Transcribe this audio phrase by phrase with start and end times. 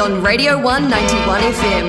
[0.00, 1.88] on Radio 191 FM.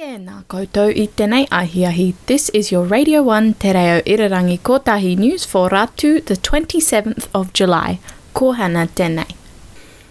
[0.00, 2.14] Tēnā koutou i tēnei ahiahi.
[2.26, 7.52] This is your Radio 1 Te Reo Irirangi Kotahi News for Ratu, the 27th of
[7.52, 7.98] July.
[8.32, 9.45] Kohana tēnei.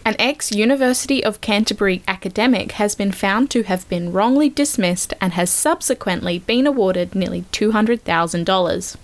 [0.07, 5.34] An ex University of Canterbury academic has been found to have been wrongly dismissed and
[5.34, 8.96] has subsequently been awarded nearly $200,000.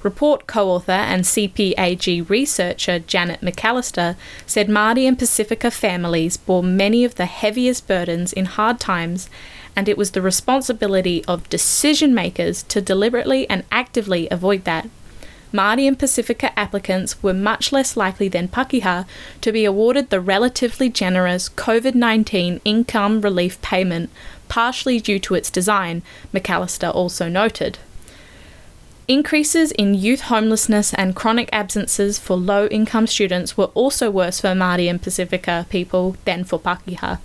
[0.03, 7.05] Report co author and CPAG researcher Janet McAllister said Māori and Pasifika families bore many
[7.05, 9.31] of the heaviest burdens in hard times,
[9.77, 14.89] and it was the responsibility of decision makers to deliberately and actively avoid that.
[15.53, 19.07] Māori and Pasifika applicants were much less likely than Pakeha
[19.41, 24.11] to be awarded the relatively generous COVID 19 income relief payment,
[24.49, 26.03] partially due to its design,
[26.35, 27.79] McAllister also noted.
[29.09, 34.49] Increases in youth homelessness and chronic absences for low income students were also worse for
[34.49, 37.19] Māori and Pasifika people than for Pakeha.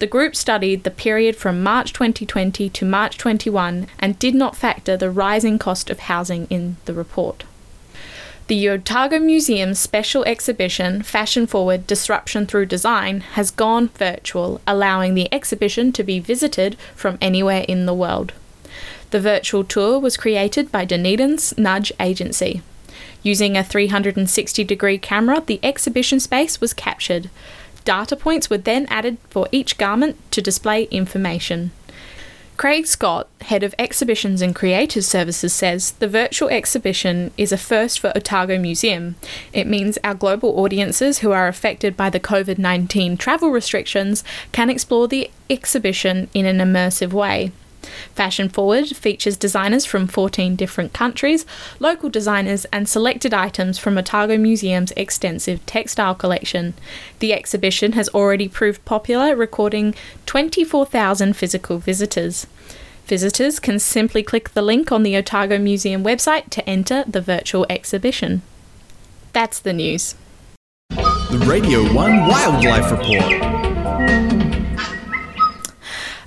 [0.00, 4.96] The group studied the period from March 2020 to March 21 and did not factor
[4.96, 7.44] the rising cost of housing in the report.
[8.48, 15.32] The Otago Museum's special exhibition, Fashion Forward Disruption Through Design, has gone virtual, allowing the
[15.32, 18.32] exhibition to be visited from anywhere in the world.
[19.10, 22.62] The virtual tour was created by Dunedin's Nudge Agency.
[23.22, 27.30] Using a 360 degree camera, the exhibition space was captured.
[27.84, 31.70] Data points were then added for each garment to display information.
[32.58, 38.00] Craig Scott, head of exhibitions and creators services, says the virtual exhibition is a first
[38.00, 39.14] for Otago Museum.
[39.52, 44.70] It means our global audiences who are affected by the COVID 19 travel restrictions can
[44.70, 47.52] explore the exhibition in an immersive way.
[48.14, 51.46] Fashion Forward features designers from 14 different countries,
[51.78, 56.74] local designers, and selected items from Otago Museum's extensive textile collection.
[57.20, 59.94] The exhibition has already proved popular, recording
[60.26, 62.46] 24,000 physical visitors.
[63.06, 67.64] Visitors can simply click the link on the Otago Museum website to enter the virtual
[67.70, 68.42] exhibition.
[69.32, 70.14] That's the news.
[70.90, 71.94] The Radio 1
[72.26, 73.47] Wildlife Report.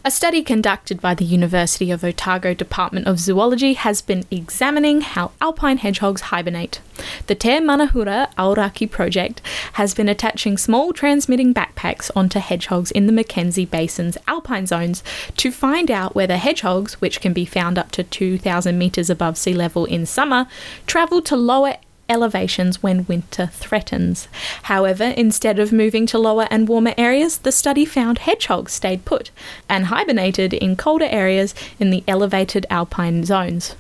[0.04, 5.32] A study conducted by the University of Otago Department of Zoology has been examining how
[5.40, 6.82] alpine hedgehogs hibernate.
[7.28, 9.42] The Te Manahuna Aoraki project
[9.74, 15.04] has been attaching small transmitting backpacks onto hedgehogs in the Mackenzie Basin's alpine zones
[15.38, 19.54] to find out whether hedgehogs, which can be found up to 2,000 metres above sea
[19.54, 20.48] level in summer,
[20.88, 21.78] travel to lower
[22.12, 24.28] elevations when winter threatens.
[24.64, 29.32] However, instead of moving to lower and warmer areas, the study found hedgehogs stayed put
[29.70, 33.72] and hibernated in colder areas in the elevated alpine zones,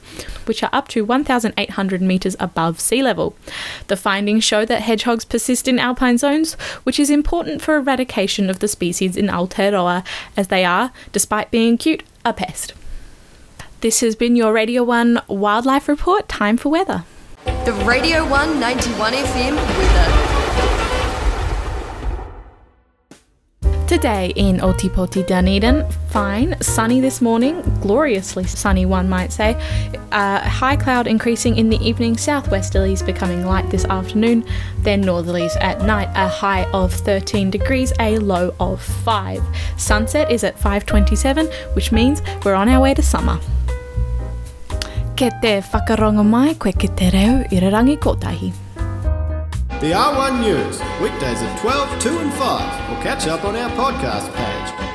[0.45, 3.35] which are up to 1,800 metres above sea level.
[3.87, 6.53] The findings show that hedgehogs persist in alpine zones,
[6.83, 10.05] which is important for eradication of the species in Aotearoa,
[10.37, 12.73] as they are, despite being cute, a pest.
[13.81, 16.29] This has been your Radio 1 Wildlife Report.
[16.29, 17.03] Time for weather.
[17.63, 20.31] The Radio 191 FM weather.
[23.85, 29.53] Today in Ōtepoti Dunedin, fine, sunny this morning, gloriously sunny one might say.
[30.11, 34.43] Uh, high cloud increasing in the evening, southwesterlies becoming light this afternoon,
[34.79, 39.39] then northerlies at night, a high of 13 degrees, a low of 5.
[39.77, 43.39] Sunset is at 5.27, which means we're on our way to summer.
[45.21, 48.49] Ke te whakarongo mai koe ki te reo i rerangi kotahi.
[49.83, 52.89] The R1 News, weekdays at 12, 2 and 5.
[52.89, 54.90] Or catch up on our podcast page.